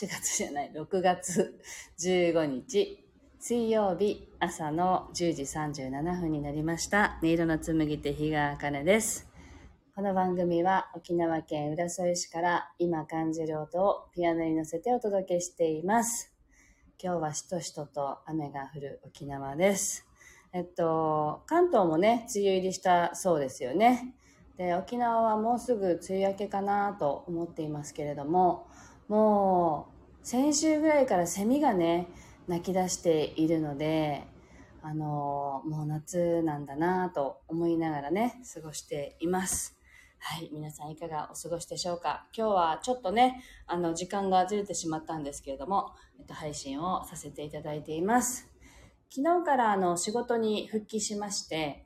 [0.00, 1.60] 4月じゃない、6月
[1.98, 3.04] 15日、
[3.38, 7.18] 水曜日朝の10時37分になりました。
[7.22, 9.28] 音色の紡手日川茜です。
[9.94, 16.32] この番組は沖縄県浦添市から今感じる音をピアノに乗せてお届けしています。
[16.98, 20.06] 今日はしとしとと雨が降る沖縄です。
[20.54, 24.14] えっと、関東もね、梅雨入りしたそうですよね。
[24.56, 28.69] で、沖縄はもうすぐ梅雨明けかなと思っていますけれども、
[29.10, 29.88] も
[30.22, 32.06] う先週ぐらいからセミがね、
[32.46, 34.22] 鳴き出しているので、
[34.82, 39.76] あの、もう夏なんだなと思いながらね、過ごしています。
[40.20, 40.48] はい。
[40.52, 42.28] 皆さんいかがお過ごしでしょうか？
[42.32, 45.90] 今日はちょっとね、あの、時間がずれてしまったんですけれども、
[46.20, 48.48] えっと、配信をさせていただいています。
[49.10, 51.84] 昨日からあの、仕事に復帰しまして、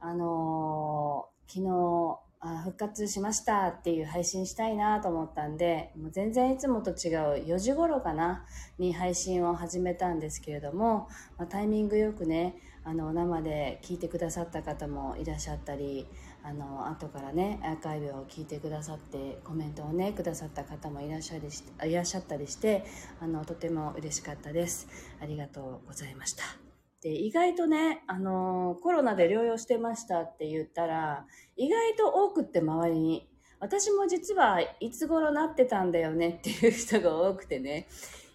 [0.00, 8.44] あのー昨日あ、復活しましたっていう配信したいなと思ったんで、もう全然いつもと違う4時頃かな
[8.78, 16.06] に配信を始めたんですけれども、まあ、タイミングよくね、あの、生で聞いてくださった方もいらっしゃったり、
[16.44, 22.84] あの、後からね、アーカイブを聞いてくださって、コメントをね、くださった方もいらっしゃりしいらっしゃったりして、
[23.20, 24.86] あの、とても嬉しかったです。
[25.20, 26.67] ありがとうございました。
[27.02, 33.28] で、意外とね、あのーコロナで療養してましたって言ったら、意外と多くって周りに。
[33.60, 37.88] 私も実はいつ頃なってたんだよねっていう人が多くてね。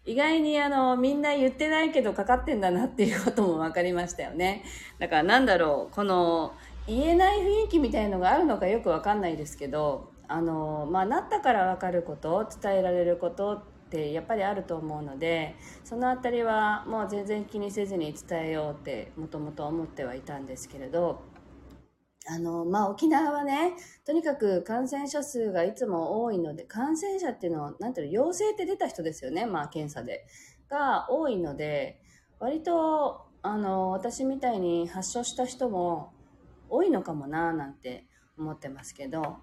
[0.05, 4.63] 意外にあの、みんな言ってないけどかかってんだなっていうことも分かりましたよね。
[4.99, 6.53] だからなんだろう、この、
[6.87, 21.21] 言えない雰囲気みたいのがあるのかよくわかんないですけど、あの、まあ、なったからわかること、伝えられることってやっぱりあると思うので、そのあたりはもう全然気にせずに伝えようってもともと思ってはいたんですけれど、
[22.25, 23.73] あの、まあ、沖縄はね、
[24.05, 30.25] とにかく感染者数がいつも多いので、感染者っていうのは、なんていうの、陽性って出た人ですよね、まあ、検査で。
[30.69, 32.01] が多いので、
[32.39, 36.13] 割と、あの、私みたいに発症した人も
[36.69, 39.37] 多いのかもな、なんて思ってますけど、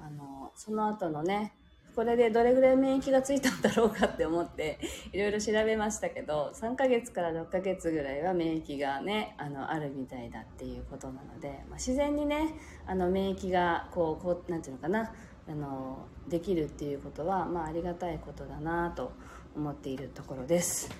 [0.00, 1.54] あの、その後のね、
[1.94, 4.78] これでどれぐらい免疫がついたんだろうかって思って
[5.12, 12.54] いろいろ調べましたけど3ヶ月から6ヶ月ぐらいは免疫がねあのあるみたいだっていうことなので、まあ、自然にね
[12.86, 15.12] あの免疫がこうこうなんていうのかな
[15.48, 19.12] あのできるっていうことは、まあ、ありがたいことだなと
[19.54, 20.90] 思っているところです。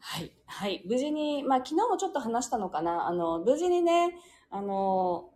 [0.00, 0.32] はい。
[0.46, 0.82] はい。
[0.86, 3.06] 無事に、まあ、昨日もちょっと話したのかな。
[3.06, 4.18] あの、無事にね、
[4.50, 5.30] あの、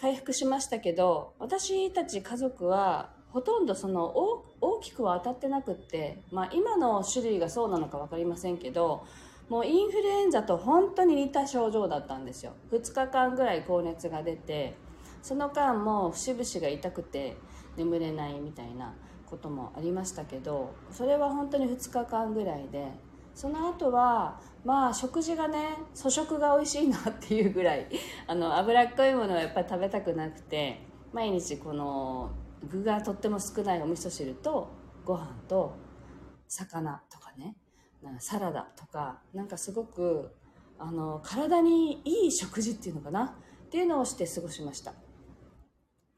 [0.00, 4.14] 回復しましたけど、私たち家族は、ほとんどその
[4.60, 9.04] 大きくは当たってなくって、まあ、今の種類がそうなのか分かりませんけど
[9.48, 12.52] もうインフルエンザと本当に似た症状だったんですよ。
[12.70, 14.76] 2日間ぐらい高熱が出て
[15.20, 17.36] その間もう節々が痛くて
[17.76, 18.94] 眠れないみたいな
[19.26, 22.86] こともありましたけどそれは本当に2日間ぐらいで
[23.34, 27.88] その後はまあ食事がね粗食が美味しいなっていうぐらい
[28.28, 32.30] あの脂っこいものはやっぱり食べたくなくて毎日この
[32.70, 34.70] 具がとっても少ないお味噌汁と
[35.04, 35.76] ご飯と
[36.48, 37.56] 魚とかね。
[38.02, 39.20] なかサラダとか。
[39.32, 40.34] なんかすごく
[40.78, 43.36] あの体にいい食事っていうのかな。
[43.66, 44.94] っていうのをして過ごしました。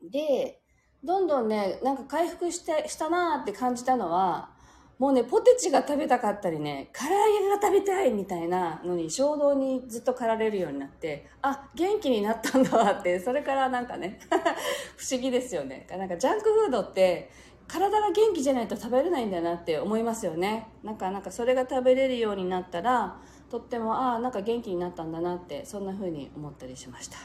[0.02, 0.60] で
[1.02, 4.50] どんどんねなんか回復してしたなーって感じたのは
[4.98, 14.18] もうねポテチが食べたかったりね唐揚げが食べたいみたいなのに衝動にずっと駆られるようになってあ元気になったんだわってそれからなんかね
[14.96, 15.86] 不思議ですよね。
[15.90, 17.30] なんかジャンクフードって
[17.68, 20.68] 体が元気じゃないと食べれないんだなって思いますよね。
[20.82, 23.20] なんかなんかそれが食べれるようになったら
[23.50, 27.18] とってもああなんか元気になったんだなってそんな風に思ったりしました。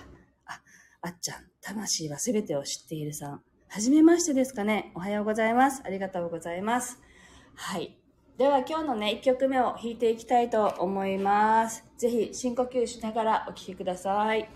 [0.45, 0.61] あ
[1.01, 3.41] あっちゃん魂は全てを知っているさん。
[3.67, 4.91] はじめましてですかね。
[4.95, 5.81] おはようございます。
[5.85, 6.99] ありがとうございます。
[7.63, 7.95] はい。
[8.39, 11.85] では今日のね1曲目を弾いていきたいと思います。
[11.95, 14.49] ぜひ深呼吸しながらお聴きください。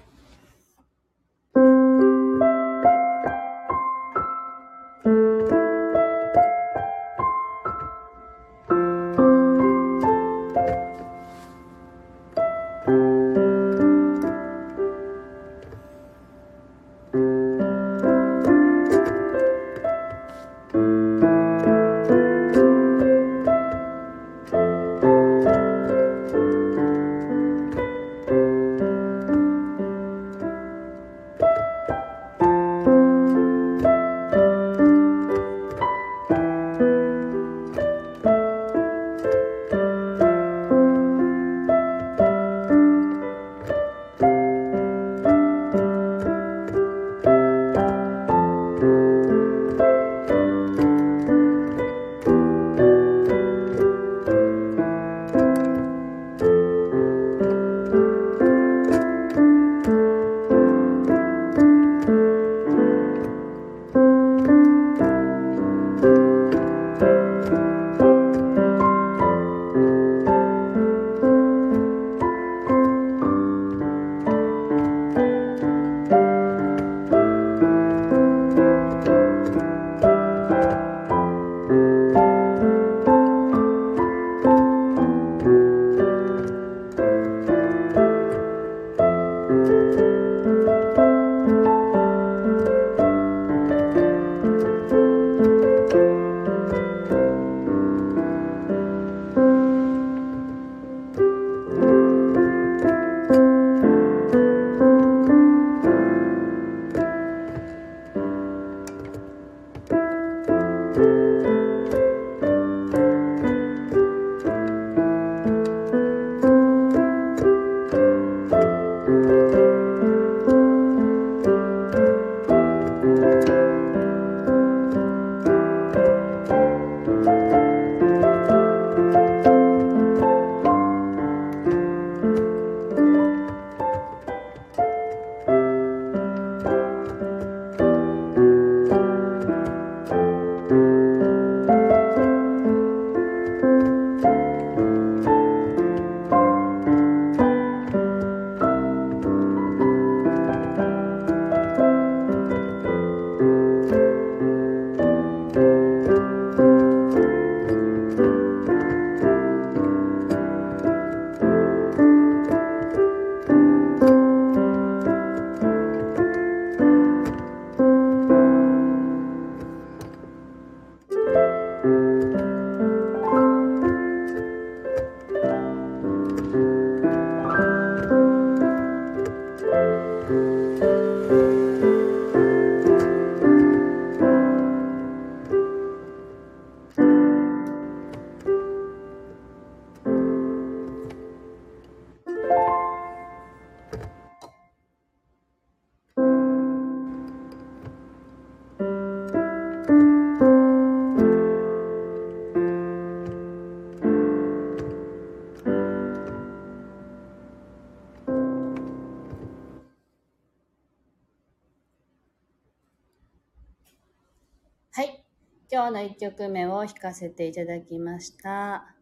[215.75, 218.95] 今日の1曲目を弾かせていただきました。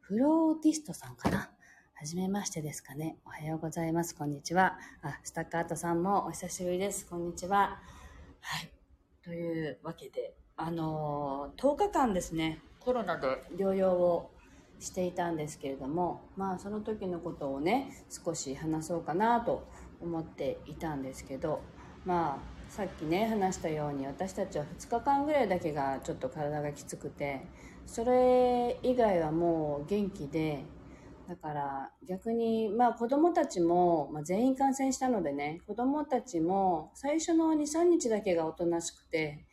[0.00, 1.50] フローティストさんかな？
[1.92, 3.18] はじめましてですかね。
[3.26, 4.16] おはようございます。
[4.16, 4.78] こんにちは。
[5.02, 7.06] あ、スタッカートさんもお久しぶりです。
[7.06, 7.82] こんにちは。
[8.40, 8.72] はい。
[9.22, 14.30] というわけで、あのー、10日間ですね、コロナで療養を
[14.80, 19.68] していたんですけれども、まあその時のことをね、少し話そうかなと
[20.00, 21.60] 思っていたんですけど、
[22.06, 27.40] まあさっきね話したように私たちは2日間ぐらいだけがちょっと体がきつくて
[27.86, 30.64] それ以外はもう元気で
[31.28, 39.44] だから逆にまあ子供たちも、まあ、全員感染したのでね子供たちも最初の23日だけがおとなしくて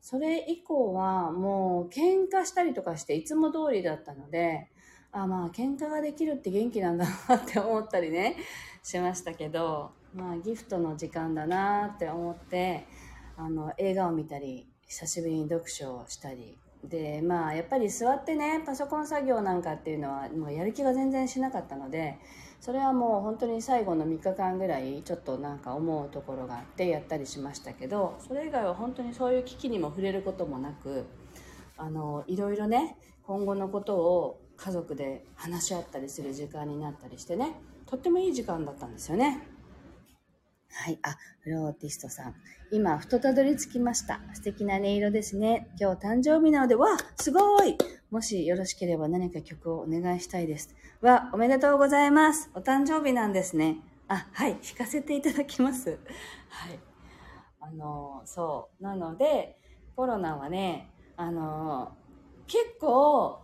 [0.00, 4.68] それ以降はもう喧嘩したりとかしていつも通りだったので
[5.12, 8.36] あまあ喧嘩ができるって元気なんだなって思ったりね
[8.82, 12.86] しましたけどまあ、ギフトの時間だなって思って
[13.36, 22.18] あの映画を見たり久しぶりに読書をしたりでまあやっぱり座ってねパソコン作業なんかっていうのはもうやる気が全然しなかったので
[22.60, 31.06] それはもう本当に最後の3日間ぐらいちょっとなんか思うところがあってやったりしましたけどそれ以外は本当にそういう危機にも触れることもなく
[31.76, 39.51] あのいろいろね今後のことを家族で話し合ったりする時間になったりしてねとってもいい時間だったんですよね。
[40.74, 40.98] はい。
[41.02, 42.34] あ、フローティストさん。
[42.70, 44.20] 今、ふとたどり着きました。
[44.32, 45.68] 素敵な音色ですね。
[45.78, 47.76] 今日誕生日なので、わすごい
[48.10, 50.74] もしよろしければ何か曲をお願いしたいです。
[51.02, 52.50] わ、おめでとうございます。
[52.54, 53.76] お誕生日なんですね。
[54.08, 54.52] あ、はい。
[54.52, 55.98] 弾かせていただきます。
[56.48, 56.80] はい。
[57.60, 58.82] あの、そう。
[58.82, 59.58] なので、
[59.94, 61.92] コロナはね、あの、
[62.46, 63.40] 結構、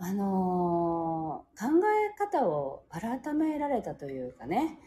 [0.00, 4.78] あの考え方を改められたというかね、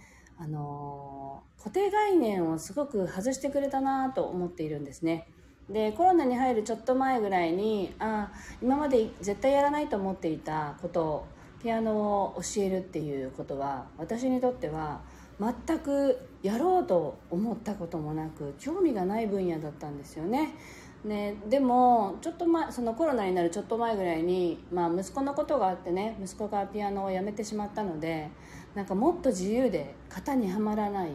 [0.41, 5.27] あの固定概念をすごく外してくれたなと思っているんですね。
[5.69, 8.31] でコロナに入るちょっと前ぐらいにあ
[8.62, 11.25] 今まで絶対やらないと思っていたこと
[11.62, 15.01] ピアノを教えるっていうことは私にとっては
[15.39, 20.55] 全くやろうと思ったこともなく興味がない分野だったんですよね。
[21.03, 28.29] ね、でもちょっと前そのコロナになるちょっと前ぐらいに、まあ、息子のことがあってね息子がピアノをやめてしまったので
[28.75, 31.11] なんかもっと自由で型にはまらない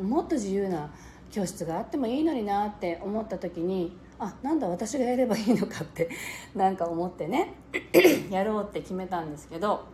[0.00, 0.90] もっと自由な
[1.30, 6.08] 教室があってもいいのになって思った時にあなんだ私がやればいいのかって
[6.54, 7.54] なんか思ってね
[8.30, 9.84] やろうって決めたんですけど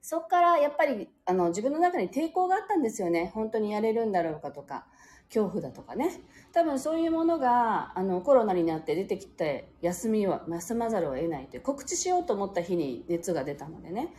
[0.00, 3.30] そっからやっぱりあの自分の中に抵抗があったんですよね。
[3.34, 4.86] 本当にやれるんだろうかとか
[5.26, 6.22] 恐怖だとかね。
[6.54, 14.14] 多分そういうものがあのコロナになって出てきて休みは休まざるを得ないという告知しようと思った日に熱が出たのでね。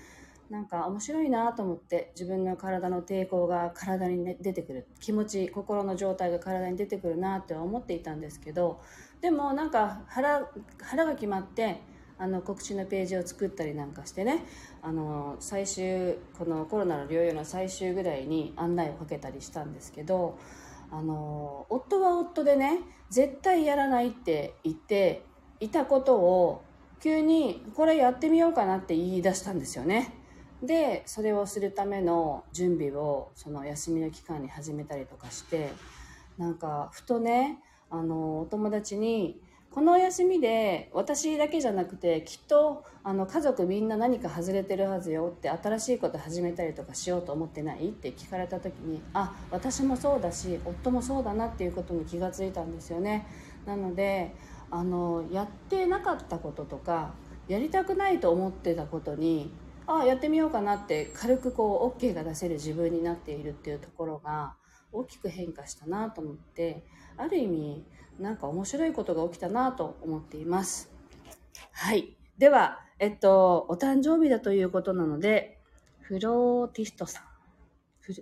[0.49, 8.81] なんか面白いなと思って自分の体の抵抗が体に、ね、出てくる気持ち心の状態が体に出てくるなって思っていたんですけど
[9.21, 10.49] でもなんか腹
[10.81, 11.81] 腹が決まって
[12.17, 14.43] あの告知のページを作ったりなんかしてね
[14.81, 20.37] あの最終このコロナの療養の最終ぐらいに案内をかけたりしたんですけど
[20.91, 22.79] あの夫は夫でね
[23.09, 25.23] 絶対やらないって言って
[25.59, 26.63] いたことを
[27.01, 30.18] 急にこれやってみようかなって言い出したんですよね。
[30.61, 35.71] で、それをするための準備をその休みの期間に始めたりとかして、
[36.37, 47.89] なんかふとね、あの、お友達に、この休みで私だけじゃなくてきっとあの家族みんな何か外れてるはずよって新しいこと始めたりとかしようと思ってない？
[47.89, 53.27] って聞かれた時にあ私もそうだし夫もそうだなっていうことに気がついたんですよね。
[53.67, 54.33] なので
[54.71, 57.13] あのやってなかったこととか
[57.47, 59.53] やりたくないと思ってたことに
[59.97, 64.55] あやってみようかなって軽くこう OK が出せる自分になっているっていうところが
[64.91, 66.85] 大きく変化したなと思って
[67.17, 67.85] ある意味
[68.19, 70.91] なんか面白いことが起きたなと思っています。
[71.71, 72.17] はい。
[72.37, 75.59] では、えっと、お誕生日だということなので、
[76.01, 77.23] フローティストさん。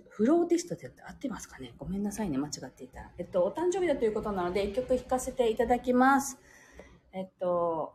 [0.08, 1.72] フローティストって合ってますかね？
[1.78, 3.10] ごめんなさいね、間違っていた。
[3.18, 6.38] えっと、お誕生日だということなので、一曲弾かせていただきます。
[7.12, 7.94] えっと、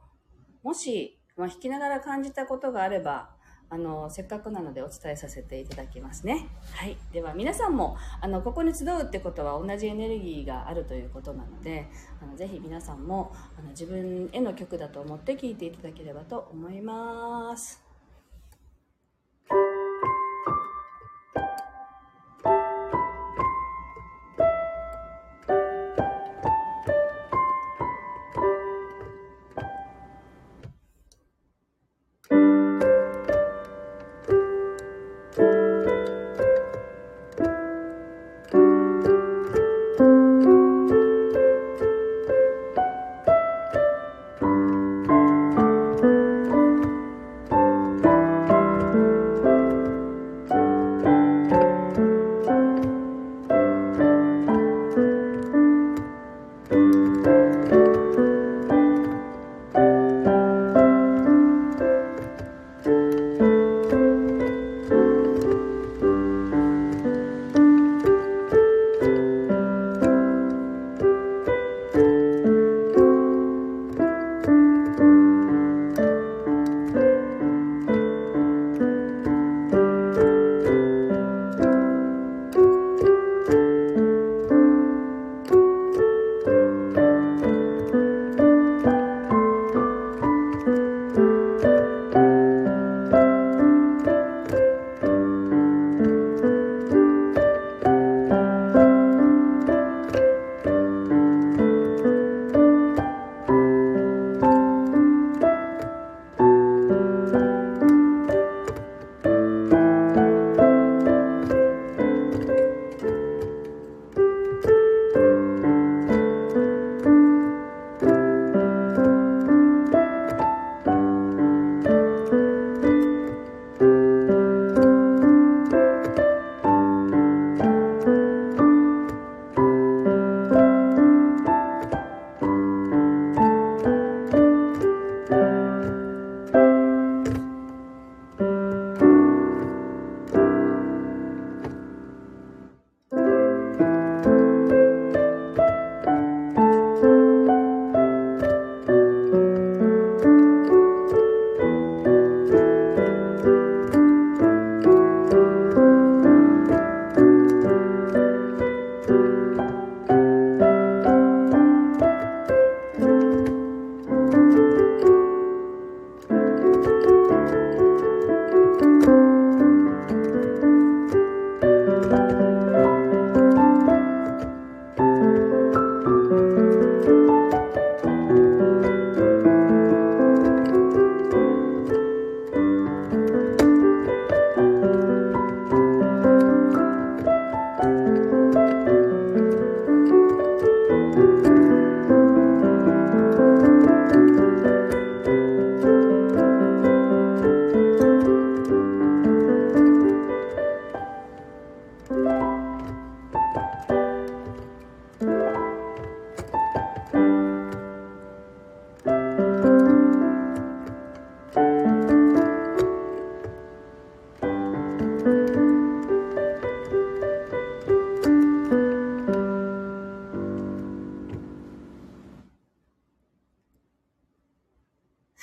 [0.64, 3.33] もし、まあ、弾きながら感じたことがあれば、
[3.74, 6.48] あの、せっかくなのでお伝えさせていただきますね。
[6.74, 6.96] はい。
[7.12, 11.90] では皆さんも、あの、ここに集うってことは同じエネルギーがあるということなので、
[12.22, 17.83] あのぜひ皆さんもあの自分への曲だと思って聴いていただければと思います。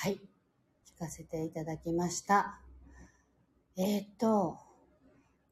[0.03, 0.19] はい、
[0.97, 2.59] 聞かせていただきました。
[3.77, 4.57] えー、っと、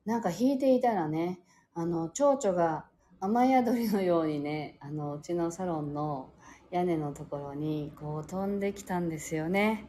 [0.07, 1.41] なんか弾いていたらね、
[1.75, 2.87] あの、蝶々が
[3.21, 6.33] 雨宿りのようにね、あの、うちのサロンの
[6.71, 9.87] 屋根のところにこう飛んできたんですよね。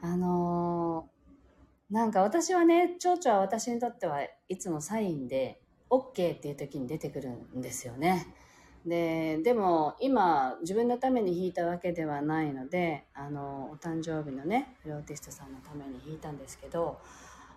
[0.00, 5.60] あのー、なんか私はね、蝶々は私にとってはいつもサインで
[5.90, 8.26] OK っていう時に出てくるんですよね。
[8.88, 16.98] で、でも今自分のために弾いたわけではないので、あの、お誕生日のね、フローティストさんのために弾いたんですけど、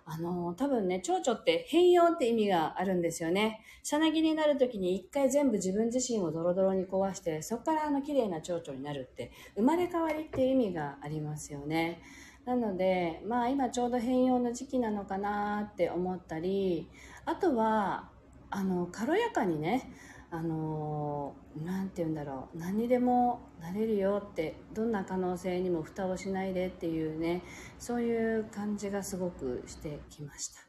[0.04, 3.60] あの、多分ね、蝶々って変容って意味があるんですよね。
[3.82, 12.02] さなぎになる時に一回全部自分自身をドロドロに壊して、そこからあの綺麗な蝶々になるって、生まれ変わりっていう意味がありますよね。
[12.44, 16.90] なので、まあ今ちょうど変容の時期なのかなって思ったり、
[17.24, 18.10] あとは、
[18.50, 19.92] あの、軽やかにね、
[20.34, 22.58] あの何て言うんだろう。
[22.58, 27.42] 何にでもなれるよってどんな可能性にも蓋をしないでっていうね
[27.78, 30.60] そういう感じがすごくしてきました。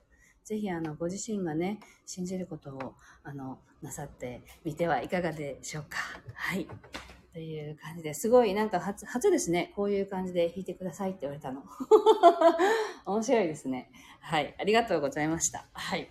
[0.43, 5.97] 是非あのご自身がね信じることをあのなさってみてはいかがでしょうか。
[6.33, 6.67] はい。
[7.31, 9.71] という感じですごいなんか初初ですね。
[9.77, 11.63] こういう感じで弾いてくださいって言われたの。
[13.07, 13.89] 面白いですね。
[14.19, 14.53] はい。
[14.59, 15.65] ありがとうございました。
[15.71, 16.09] はい。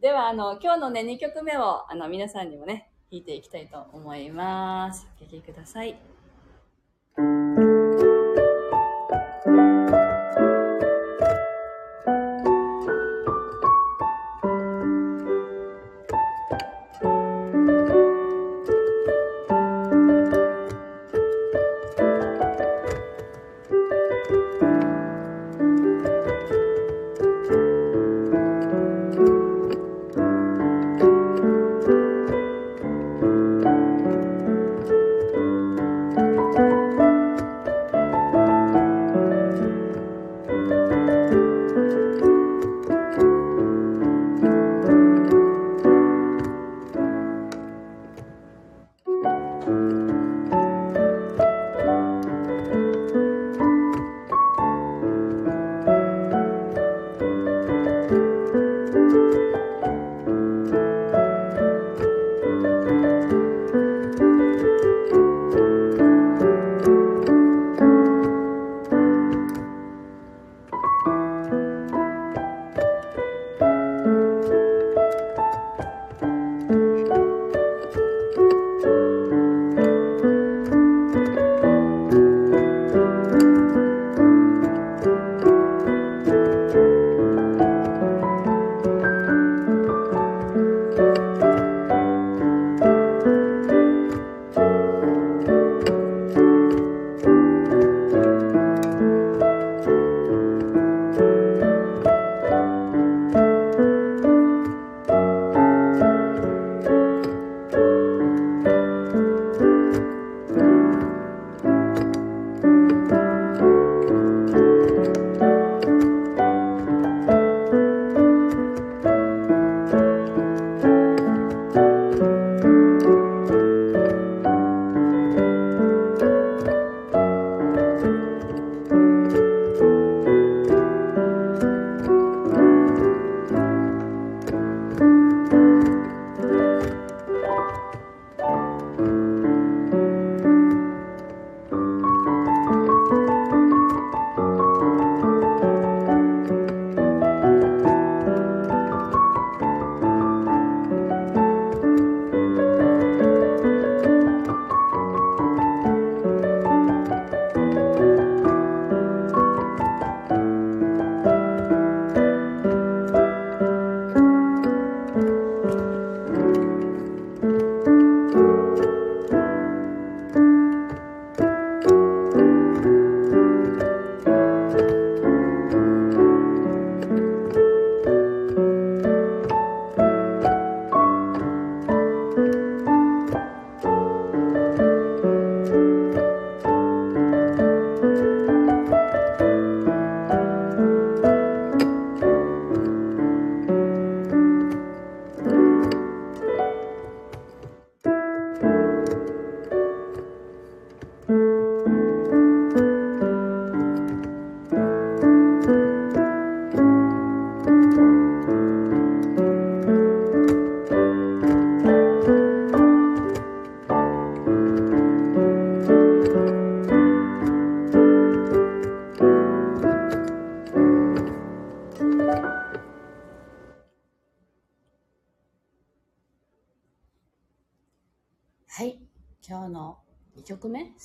[0.00, 5.08] では、あの、今日のね、2曲目を、あの、皆さんにもね、弾いていきたいと思います。
[5.20, 5.98] お聴きください。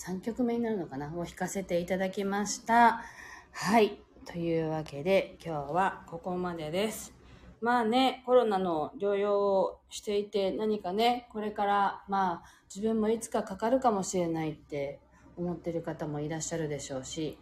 [0.06, 1.08] ?3 曲目になるのかな？
[1.08, 3.04] を弾かせていただきました。
[3.52, 4.00] はい。
[4.26, 7.14] というわけで、今日はここまでです。
[7.62, 15.00] まあね、コロナの療養をしていて、何かね、これから、まあ、自分もいつかかかるかもしれないって
[15.38, 17.38] 思ってる方もいらっしゃるでしょうし、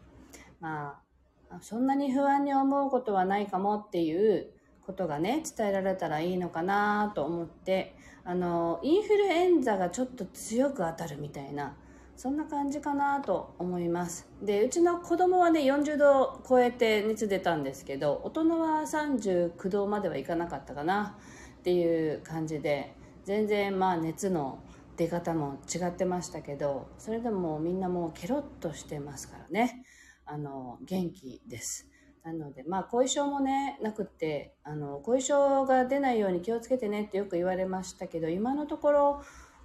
[0.60, 1.00] ま
[1.50, 4.52] あ、そんなに不安に思うことはないかもっていう
[4.86, 11.76] ことがね、伝えられたらいいのかなと思って、あの、インフルエンザがちょっと強く当たるみたいな、
[12.21, 14.29] そんな感じかなと思います。
[14.43, 21.17] でうちの子供はね40度超えて熱出たんですけど大人は39度まではいかなかったかな
[21.62, 24.60] っていう感じで全然まあ熱の
[24.97, 29.84] 出方も違ってましたけどそれでもみんなもうケロッとしてますからね。
[30.23, 31.88] あの元気です。
[32.23, 39.21] なのでまあ後遺症もねなくってあの後遺症が出ないように気をつけてねってよく言われましたけど今のところ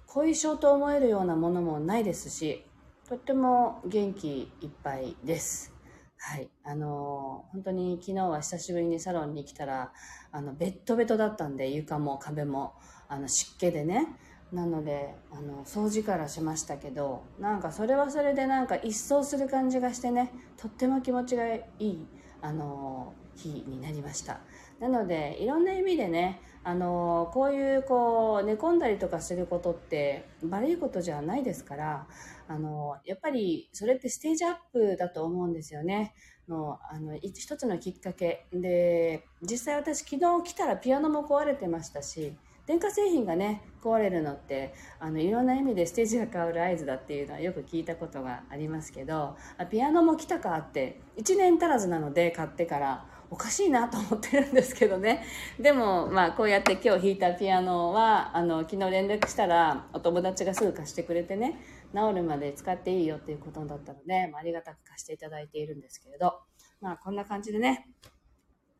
[0.07, 2.63] 後遺症と思えるようなものもないですし、
[3.09, 5.73] とっても元気いっぱいです。
[6.17, 6.49] はい。
[6.63, 9.91] あのー、本当に昨日は久しぶりにサロンに来たら、
[10.31, 12.73] あの、ベッドベトだったんで、床も壁も、
[13.09, 14.07] あの、湿気でね。
[14.53, 22.07] なので、あの、掃除からしましたけど、なんかそれはそれでなんか一掃する感じがしてね、とっても気持ちがいい、
[22.41, 24.39] あのー、日になりました。
[24.79, 32.07] なので、いろんな意味でね、あのこういうこう寝込んだりとかすることって悪いことじゃないですから
[32.49, 36.13] あのやっぱりそれってステージアップだと思うんですよね。
[36.49, 38.47] のあの一つのきっかけ。
[38.51, 42.35] で実際私昨日来たらピアノも壊れてましたし
[42.67, 55.25] 電化製品がね壊れるのってあのいろんな意味でステージが変わる合図だっていうのはよく聞いたことがありますけどあピアノも来たかって1年足らずなので買ってからおかしいなと思ってるんですけどね。
[55.59, 61.59] でもまあこうやって今日弾いたピアノはあの昨日連絡したらお友達がすぐ貸してくれてね
[61.93, 66.39] 治るまで使っていいよっていうことだったので、まあ、ありがたく貸していただいているんですけれど。
[66.81, 67.87] まあこんな感じでね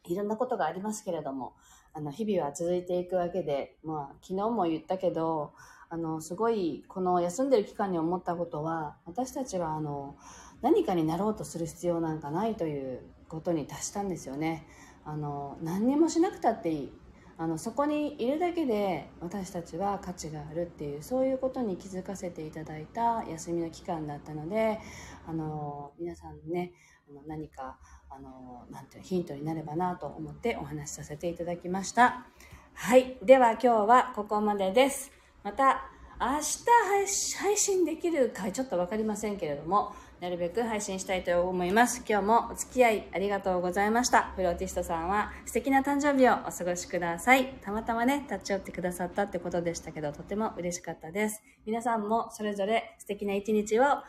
[0.06, 1.56] いろんなことがありますけれども
[1.98, 5.54] あの日々は続いていくわけで、まあ、昨日も言ったけど
[5.90, 10.16] あのすごいこの休んでる期間に思ったことは私たちはあの
[10.62, 14.68] 何かになろうとする必要なんかないということに達したんですよね。
[15.06, 16.92] あの何にもしなくたっていい。
[17.40, 24.80] あのそこにいるだけで私たちは価値があるっていうそういうことに気づかせていただいた休みの期間だったので
[25.28, 26.74] あの皆さんね
[27.08, 27.78] あの何か
[28.10, 32.26] あのなていうヒントになればなと思ってお話しさせていただきました。
[32.74, 33.18] はい。
[33.24, 35.12] では今日はここまでです。
[35.44, 42.04] また明日配信できるかちょっと分かりませんけれどもなるべく配信したいと思います。
[42.08, 44.32] 今日もお付き合いありがとうございました。
[44.36, 47.54] フローティストさんは素敵な誕生日をお過ごしください。
[47.62, 51.44] たまたまね、立ち寄ってくださったってことでしたけど、とても嬉しかったです。
[51.66, 54.02] 皆さんもそれぞれ素敵な一日をお過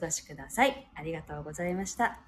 [0.00, 0.90] ごしください。
[0.94, 2.18] ありがとうございました。